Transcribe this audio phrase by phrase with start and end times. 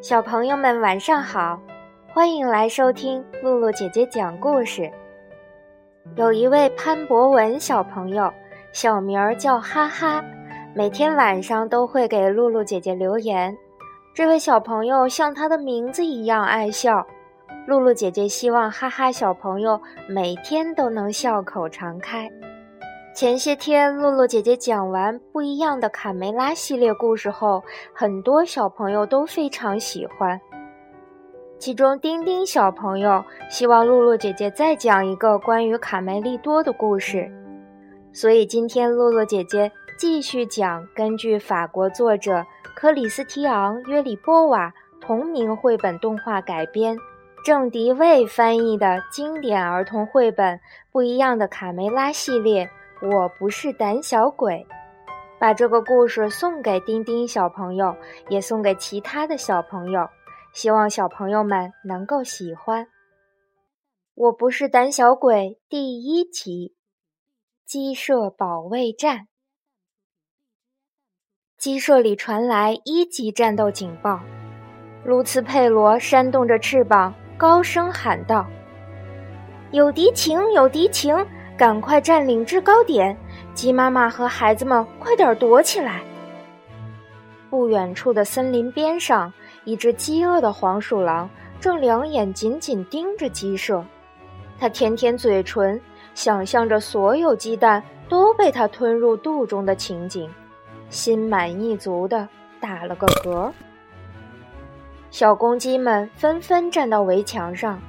[0.00, 1.60] 小朋友们晚上好，
[2.06, 4.88] 欢迎来收听露露姐姐讲故事。
[6.14, 8.32] 有一位潘博文小朋友，
[8.70, 10.24] 小名儿叫哈哈，
[10.76, 13.56] 每天晚上都会给露露姐姐留言。
[14.16, 17.06] 这位小朋友像他的名字一样爱笑，
[17.66, 22.26] 露露姐姐希望哈哈小朋友每天都能笑口常开。
[23.14, 30.40] 前些天，露露姐姐讲完不一样的卡梅拉系列故事后，很多小朋友都非常喜欢。
[31.58, 37.30] 其中，丁丁小朋友希望露露姐姐再讲一个关于卡梅利多的故事，
[38.14, 46.94] 所以今天露露姐姐继续讲根据法国作者克里斯提昂·约里波瓦同名绘本动画改编，
[47.42, 50.58] 郑迪卫翻译的经典儿童绘本
[50.92, 52.68] 《不一样的卡梅拉》系列。
[53.00, 54.66] 我不是胆小鬼，
[55.38, 57.96] 把这个故事送给丁丁小朋友，
[58.28, 60.06] 也送给其他的小朋友，
[60.52, 62.86] 希望小朋友们能够喜欢。
[64.14, 66.74] 我不是胆小鬼第一集，
[67.64, 69.28] 鸡舍保卫战。
[71.58, 74.20] 鸡舍里传来一级战斗警报，
[75.04, 78.46] 卢茨佩罗扇动着翅膀，高声喊道
[79.72, 81.16] ：“有敌情，有敌情！”
[81.56, 83.16] 赶快占领制高点！
[83.54, 86.02] 鸡妈妈和孩子们，快点躲起来！
[87.48, 89.32] 不远处的森林边上，
[89.64, 93.82] 一只饥饿的黄鼠狼正两眼紧紧盯着鸡舍。
[94.58, 95.80] 它舔舔嘴唇，
[96.14, 100.30] 想象着所有鸡蛋都被它吞入肚中的情景，
[100.88, 102.28] 心满意足地
[102.60, 103.52] 打了个嗝。
[105.10, 107.80] 小公鸡们纷纷站到围墙上。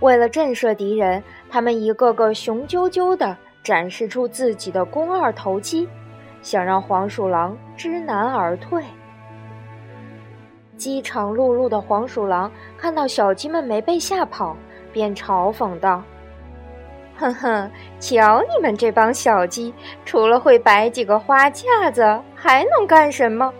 [0.00, 5.88] 为了震慑敌人，他们一个个雄赳赳地展示出自己的肱二头肌，
[6.40, 8.84] 想让黄鼠狼知难而退。
[10.76, 14.56] 饥肠辘辘的黄鼠狼看到小鸡们没被吓跑，
[14.92, 16.04] 便嘲讽道
[17.18, 19.74] ：“哼哼，瞧你们这帮小鸡，
[20.04, 23.52] 除了会摆几个花架子，还能干什么？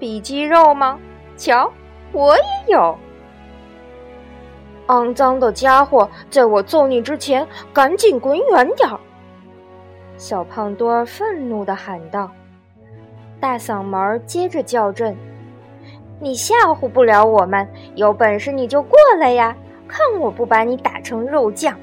[0.00, 0.98] 比肌肉吗？
[1.36, 1.72] 瞧，
[2.12, 2.42] 我也
[2.72, 2.98] 有。”
[4.88, 8.98] 肮脏的家伙，在我揍你之前，赶紧滚远点儿！
[10.16, 12.30] 小胖墩儿愤怒地喊道，
[13.40, 15.16] 大嗓门接着叫阵
[16.18, 19.56] ：“你吓唬不了我们，有本事你就过来呀！
[19.86, 21.78] 看我不把你打成肉酱！”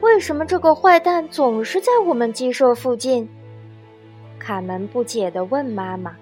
[0.00, 3.28] 为什么这个坏蛋总是在我们鸡舍附近？
[4.38, 6.14] 卡门不解地问妈妈。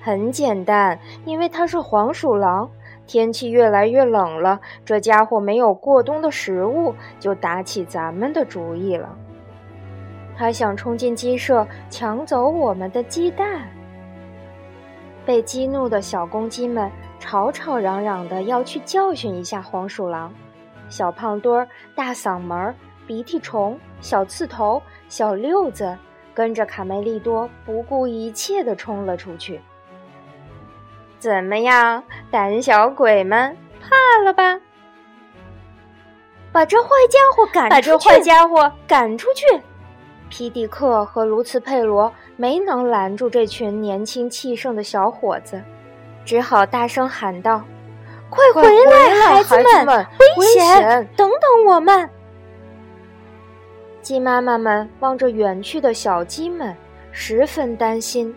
[0.00, 2.70] 很简单，因为他是黄鼠狼。
[3.06, 9.16] 天气越来越冷了，这家伙没有过冬的食物，就打起咱们的主意了。
[10.36, 13.66] 他想冲进鸡舍，抢走我们的鸡蛋。
[15.26, 20.32] 被激怒的小公鸡们吵吵嚷嚷的要去教训一下黄鼠狼。
[20.92, 22.74] 小胖墩儿、大嗓门儿、
[23.06, 25.96] 鼻涕虫、小刺头、小六子
[26.34, 29.58] 跟着卡梅利多不顾一切的冲了出去。
[31.18, 34.60] 怎么样，胆小鬼们，怕了吧？
[36.52, 39.62] 把这坏家伙赶出把这坏家伙赶出去！
[40.28, 45.62] 皮迪克和卢茨佩罗没能拦住这群年轻气盛的小伙子，
[46.24, 47.62] 只好大声喊道
[48.32, 49.54] ：“快回来，孩子
[49.84, 50.06] 们！
[50.38, 51.06] 危险！
[51.14, 52.08] 等等我们！”
[54.00, 56.74] 鸡妈妈们望着远去的小鸡们，
[57.10, 58.34] 十分担心。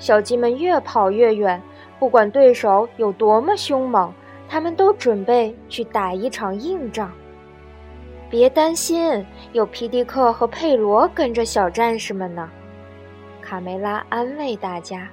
[0.00, 1.62] 小鸡们越跑越远。
[2.00, 4.12] 不管对手有多么凶猛，
[4.48, 7.12] 他们都准备去打一场硬仗。
[8.28, 12.50] 别担心，有皮迪克和佩罗跟着小战士们呢。
[13.40, 15.06] 卡梅拉安慰大家。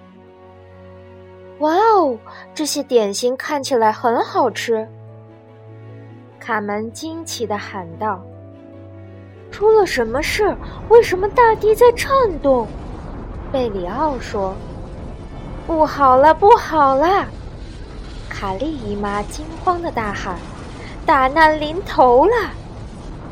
[1.60, 2.18] 哇哦，
[2.54, 4.88] 这些点心看起来很好吃。
[6.40, 8.22] 卡门惊奇的喊道
[9.52, 10.56] ：“出了什么事？
[10.90, 12.12] 为什么大地在颤
[12.42, 12.68] 动？”
[13.52, 14.56] 贝里奥说。
[15.66, 17.26] 不好了，不好了！
[18.30, 20.38] 卡莉姨妈惊慌的大喊
[21.06, 22.52] ：“大难临头了！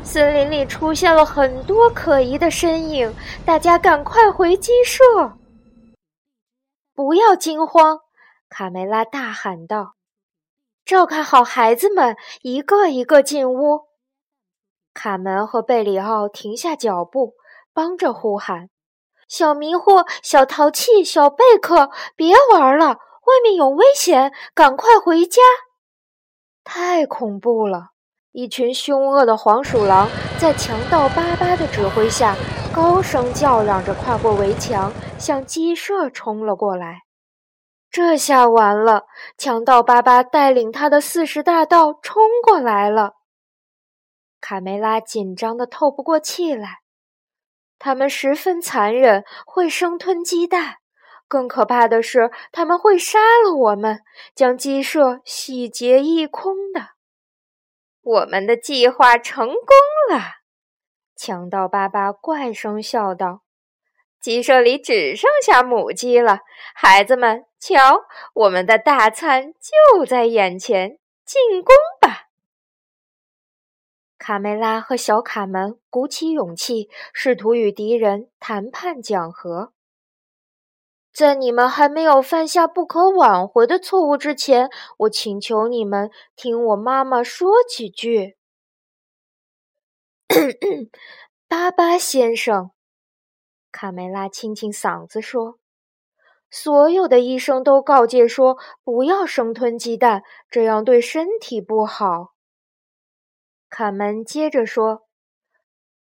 [0.02, 3.10] 森林里出现了很多可疑的身影，
[3.46, 5.02] 大家赶快回鸡舍！”
[6.94, 8.00] 不要惊慌，
[8.48, 9.94] 卡梅拉大喊道
[10.84, 13.86] ：“照看好孩子们，一个一个进屋。”
[14.94, 17.34] 卡门和贝里奥停下脚步，
[17.74, 18.70] 帮着呼喊。
[19.28, 25.42] 小迷糊、小淘气、小贝克，别玩了，外面有危险，赶快回家！
[26.62, 27.90] 太恐怖了！
[28.30, 30.08] 一群凶恶的黄鼠狼
[30.38, 32.36] 在强盗巴巴的指挥下，
[32.72, 37.05] 高声叫嚷着跨过围墙，向鸡舍冲了过来。
[37.96, 39.06] 这下完了！
[39.38, 43.14] 强盗巴巴带领他的四十大盗冲过来了。
[44.38, 46.80] 卡梅拉紧张的透不过气来。
[47.78, 50.76] 他们十分残忍，会生吞鸡蛋。
[51.26, 54.02] 更可怕的是，他们会杀了我们，
[54.34, 56.88] 将鸡舍洗劫一空的。
[58.02, 59.56] 我们的计划成功
[60.10, 60.20] 了，
[61.16, 63.40] 强盗巴巴怪声笑道
[64.26, 66.40] ：“鸡舍里只剩下母鸡了，
[66.74, 68.00] 孩子们，瞧，
[68.34, 72.26] 我们的大餐就在眼前，进攻吧！”
[74.18, 79.72] 卡梅拉和小卡门鼓起勇气，试图与敌人谈判讲和。
[81.12, 88.36] 在你们还没有犯下不可挽回的错误之前，我请求你们听我妈妈说几句。
[91.46, 92.72] 巴巴先生，
[93.76, 95.58] 卡梅拉清清嗓子说
[96.50, 102.32] ：“所有的医生都告诫说，不要生吞鸡蛋，这样对身体不好。”
[103.68, 105.02] 卡门接着说：“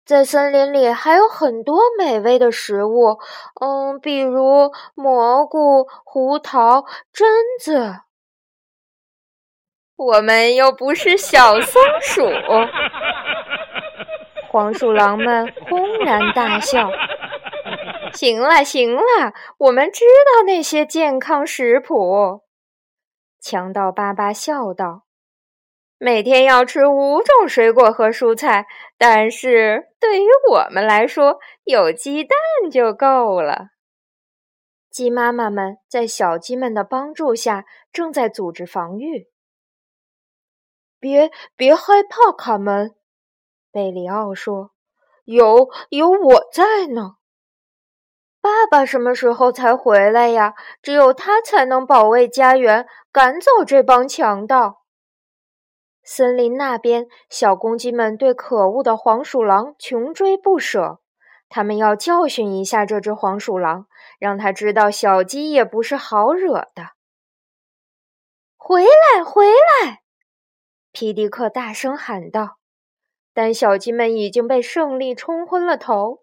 [0.04, 3.18] 在森林里还有很多美味的食物，
[3.62, 7.24] 嗯，比如蘑菇、胡桃、榛
[7.58, 8.00] 子。
[9.96, 12.22] 我们又不是小松鼠。
[14.52, 16.90] ”黄鼠狼们轰然大笑。
[18.16, 22.42] “行了，行了，我们知道那些健康食谱。”
[23.40, 25.04] 强盗巴巴笑道。
[25.98, 28.66] 每天要吃五种水果和蔬菜，
[28.98, 32.36] 但是对于我们来说，有鸡蛋
[32.70, 33.68] 就够了。
[34.90, 39.28] 鸡妈妈们在小鸡们的帮助下，正在组织防御。
[41.00, 42.94] 别别害怕，卡门，
[43.70, 44.72] 贝里奥说
[45.24, 47.16] ：“有有我在呢。”
[48.46, 50.54] 爸爸什么时候才回来呀？
[50.80, 54.84] 只有他才能保卫家园，赶走这帮强盗。
[56.04, 61.00] 森林那边，小公鸡们对可恶的黄鼠狼穷追不舍。
[61.48, 63.88] 他们要教训一下这只黄鼠狼，
[64.20, 66.90] 让他知道小鸡也不是好惹的。
[68.56, 70.02] 回来，回来！
[70.92, 72.58] 皮迪克大声喊道。
[73.34, 76.22] 但小鸡们已经被胜利冲昏了头。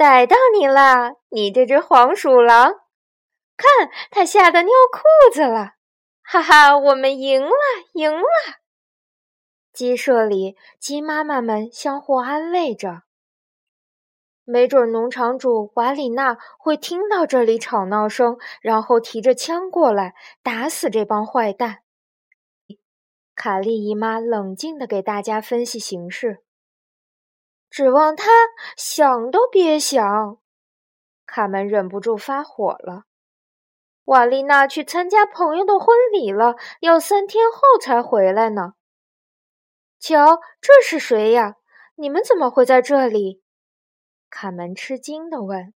[0.00, 2.72] 逮到你了，你这只黄鼠狼！
[3.54, 5.74] 看，它吓得尿裤子了。
[6.22, 7.50] 哈哈，我们赢了，
[7.92, 8.24] 赢了！
[9.74, 13.02] 鸡舍里，鸡妈妈们相互安慰着。
[14.44, 21.80] 没准农场主瓦里娜会听到这里吵闹声，然后提着枪过来打死这帮坏蛋。
[23.34, 26.42] 卡莉姨妈冷静地给大家分析形势。
[27.70, 28.30] 指望他
[28.76, 30.38] 想都别想！
[31.24, 33.04] 卡门忍不住发火了。
[34.06, 38.72] 瓦丽娜去参加朋友的婚礼了，要三天后才回来呢。
[40.00, 41.54] 瞧，这是谁呀？
[41.94, 43.42] 你们怎么会在这里？
[44.28, 45.72] 卡门吃惊地问。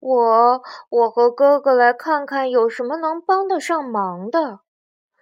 [0.00, 4.60] 我，我和哥哥来看看有什么能帮得上忙的。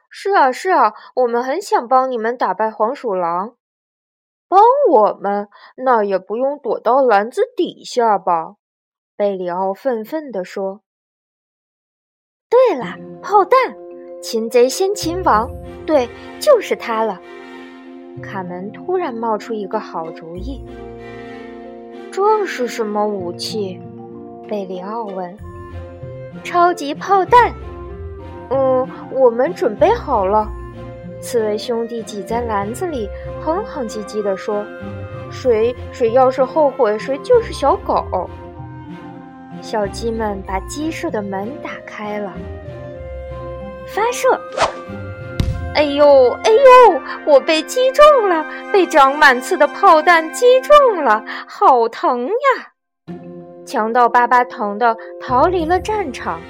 [0.09, 3.57] 是啊，是啊，我们很想帮你们打败黄鼠狼。
[4.53, 5.49] 帮我们？
[5.79, 8.57] 那也不用躲到篮子底下吧？
[9.17, 10.83] 贝里奥愤愤地说。
[12.51, 13.75] 对了，炮弹！
[14.21, 15.51] 擒贼先擒王，
[15.87, 16.07] 对，
[16.39, 17.19] 就是它了。
[18.23, 20.63] 卡门突然冒出一个好主意。
[22.11, 23.81] 这是什么武器？
[24.47, 25.35] 贝里奥问。
[26.45, 27.55] 超级炮弹。
[28.51, 30.47] 嗯，我们准备好了。
[31.23, 33.09] 刺猬兄弟挤在篮子里，
[33.41, 34.67] 哼哼唧唧地说
[35.31, 38.29] ：“谁谁要是后悔，谁就是小狗。”
[39.63, 42.33] 小鸡们把鸡舍的门打开了，
[43.87, 44.29] 发射！
[45.75, 53.15] 哎呦，哎呦，我被击中了，被长满刺的炮弹击中了，好疼呀！
[53.65, 56.41] 强盗巴巴疼的逃离了战场，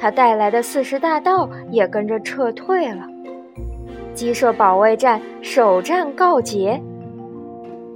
[0.00, 3.02] 他带来的四十大盗也跟着撤退了。
[4.16, 6.82] 鸡舍保卫战首战告捷，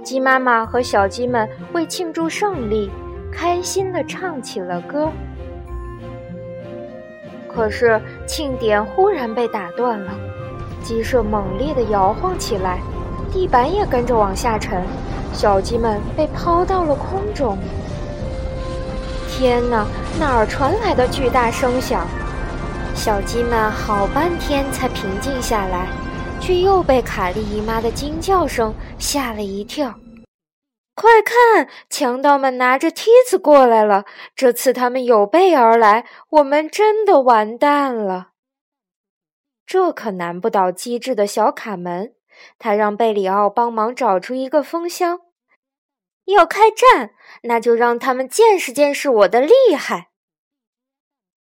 [0.03, 2.91] 鸡妈妈和小鸡们为庆祝胜利。
[3.33, 5.09] 开心地唱起了歌，
[7.47, 10.11] 可是庆典忽然被打断了，
[10.83, 12.79] 鸡舍猛烈地摇晃起来，
[13.31, 14.83] 地板也跟着往下沉，
[15.31, 17.57] 小鸡们被抛到了空中。
[19.29, 19.87] 天哪，
[20.19, 22.05] 哪儿传来的巨大声响？
[22.93, 25.87] 小鸡们好半天才平静下来，
[26.41, 29.93] 却又被卡莉姨妈的惊叫声吓了一跳。
[30.95, 34.05] 快看，强盗们拿着梯子过来了！
[34.35, 38.31] 这次他们有备而来，我们真的完蛋了。
[39.65, 42.15] 这可难不倒机智的小卡门，
[42.57, 45.21] 他让贝里奥帮忙找出一个风箱。
[46.25, 47.11] 要开战，
[47.43, 50.09] 那就让他们见识见识我的厉害。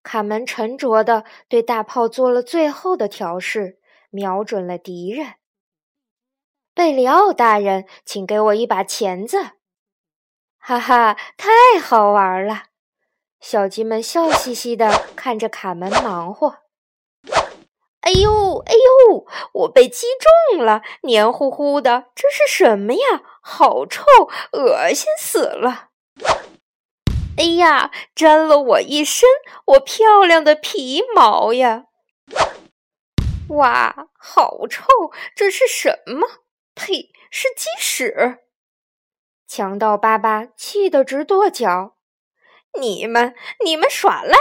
[0.02, 3.78] 卡门沉着地对大炮做了最后的调试，
[4.11, 5.35] 瞄准了敌人。
[6.75, 9.53] 贝里奥大人，请给我一把钳子！
[10.59, 12.65] 哈哈，太好玩了！
[13.41, 16.59] 小鸡们笑嘻嘻地看着卡门忙活。
[18.00, 20.07] 哎呦，哎呦，我被击
[20.55, 23.23] 中了，黏糊糊的，这是什么呀？
[23.43, 24.05] 好臭，
[24.53, 25.88] 恶心死了！
[27.37, 29.29] 哎呀，沾了我一身
[29.67, 31.88] 我漂亮的皮毛呀！
[33.49, 34.85] 哇，好臭，
[35.35, 36.26] 这是什么？
[36.75, 38.38] 呸，是鸡屎！
[39.47, 41.97] 强盗爸爸气得直跺脚。
[42.78, 44.37] 你们，你们耍赖，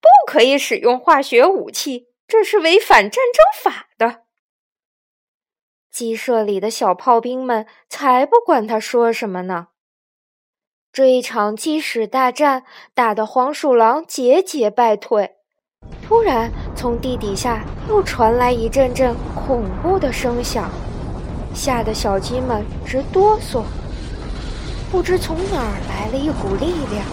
[0.00, 2.08] 不可以使用化学武器。
[2.28, 4.24] 这是违反战争法的。
[5.90, 9.68] 鸡舍里的小炮兵们才不管他说什么呢。
[10.92, 12.64] 这一场鸡屎大战
[12.94, 15.39] 打得黄鼠狼节节败退。
[16.10, 20.68] 突然，从地底下又传来一阵阵恐怖的声响，
[21.54, 23.62] 吓得小鸡们直哆嗦。
[24.90, 27.06] 不知从哪儿来了一股力量，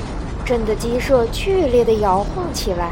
[0.44, 2.90] 震得鸡舍剧烈的摇晃起来。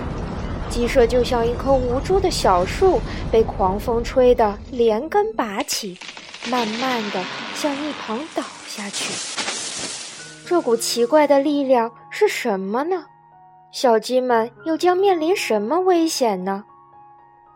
[0.70, 3.02] 鸡舍就像一棵无助的小树，
[3.32, 5.98] 被狂风吹得连根拔起，
[6.52, 7.24] 慢慢的
[7.56, 9.12] 向一旁倒下去。
[10.46, 13.06] 这股奇怪的力量是什么呢？
[13.76, 16.64] 小鸡们又将面临什么危险呢？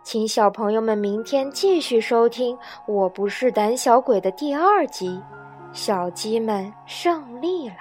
[0.04, 2.58] 请小朋友们明天继续收听
[2.88, 5.24] 《我不是胆小鬼》的第二集。
[5.72, 7.76] 小鸡们胜利了，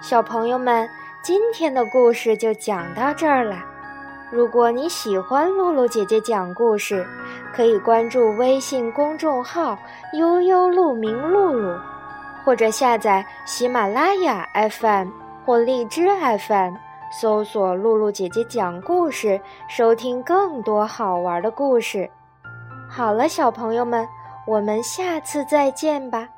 [0.00, 0.88] 小朋友们。
[1.20, 3.56] 今天的故事就讲到这儿了。
[4.30, 7.04] 如果你喜欢露露姐姐讲故事，
[7.52, 9.76] 可以关注微信公众号
[10.16, 11.76] “悠悠鹿鸣露露”，
[12.46, 15.08] 或者下载喜马拉雅 FM
[15.44, 16.08] 或荔枝
[16.46, 16.74] FM，
[17.20, 22.10] 搜索“露露姐姐讲故事”，收听更多好玩的故事。
[22.88, 24.06] 好了，小朋友们，
[24.46, 26.28] 我们下次再见吧。